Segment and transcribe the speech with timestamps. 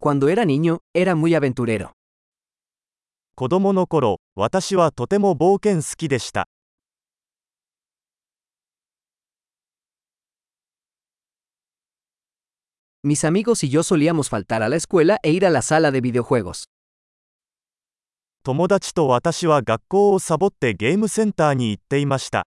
[0.00, 1.92] Cuando era niño, era muy aventurero.
[3.34, 6.46] 子供の頃、私はとても冒険好きでした。
[13.02, 16.00] Mis amigos y yo solíamos faltar a la escuela e ir a la sala de
[16.00, 16.64] videojuegos.
[18.42, 22.46] 友達と私は学校をサボってゲームセンターに行っていました。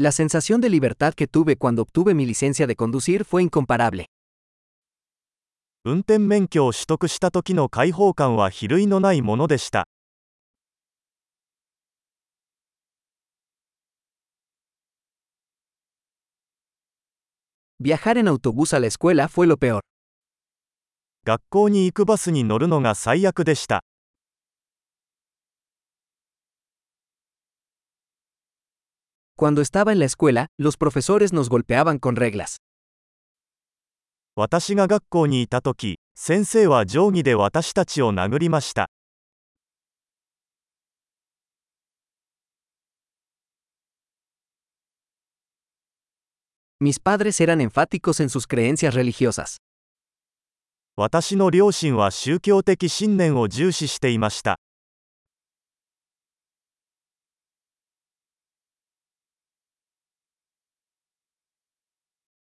[0.00, 4.06] La sensación de libertad que tuve cuando obtuve mi licencia de conducir fue incomparable.
[5.84, 9.86] 運転免許を取得した時の解放感は比類のないものでした。
[17.78, 19.80] Viajar en autobús a la escuela fue lo peor.
[21.24, 23.82] 学校に行くバスに乗るのが最悪でした。
[29.40, 32.56] Cuando estaba en la escuela, los profesores nos golpeaban con reglas.
[34.34, 38.88] 私が学校にいた時、先生は定規で私たちを殴りました。
[46.80, 49.56] Mis padres eran enfáticos en sus creencias religiosas.
[50.96, 54.58] 私の両親は宗教的信念を重視していました。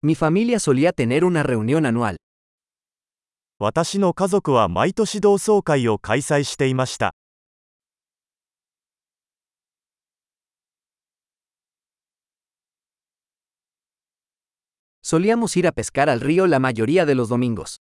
[0.01, 2.17] Mi familia solía tener una reunión anual.
[3.59, 7.15] 私の家族は毎年同窓会を開催していました。
[15.01, 17.77] Solíamos ir a pescar al río la mayoría de los domingos.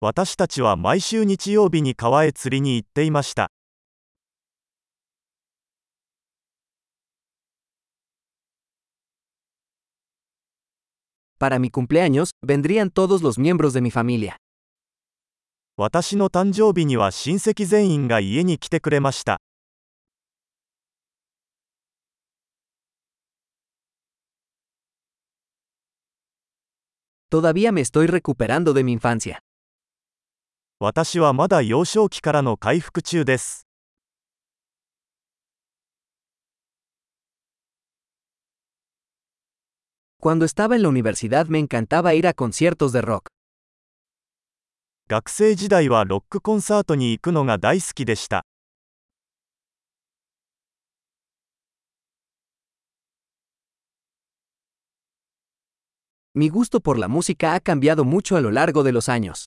[0.00, 3.52] 私たちは毎週日曜日に川へ釣りに行っていました。
[11.39, 14.37] Para mi cumpleaños, vendrían todos los miembros de mi familia.
[15.77, 19.39] 私の誕生日には親戚全員が家に来てくれました。
[27.29, 29.37] Todavía me estoy recuperando de mi infancia.
[30.79, 33.66] 私はまだ幼少期からの回復中です。
[40.22, 43.26] Cuando estaba en la universidad me encantaba ir a conciertos de rock.
[45.08, 48.44] 学生時代はロックコンサートに行くのが大好きでした。
[56.34, 59.46] Mi gusto por la música ha cambiado mucho a lo largo de los años.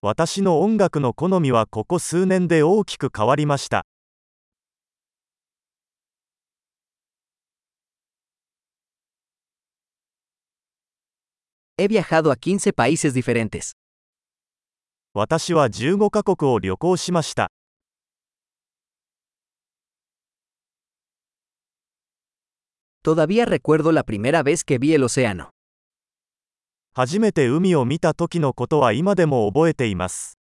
[0.00, 3.84] 私の音楽の好みはここ数年で大きく変わりました。
[11.78, 13.72] He viajado a 15 países diferentes.
[15.14, 17.50] 私は15カ国を旅行しました。
[23.02, 25.50] Todavía recuerdo la primera vez que vi el océano.
[26.94, 30.38] 初めて海を見た時のことは今でも覚えています。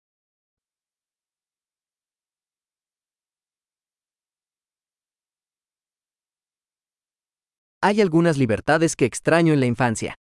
[7.80, 10.16] Hay algunas libertades que extraño en la infancia.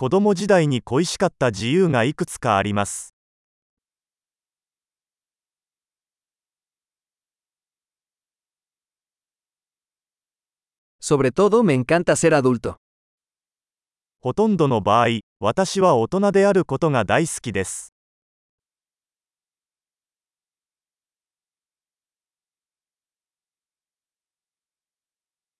[0.00, 3.14] 子供時代に恋しかった自由がいくつかあります。
[11.02, 12.76] Sobre todo me encanta ser adulto.
[14.22, 17.92] ほとんどの場合、私は大人であることが大好きです。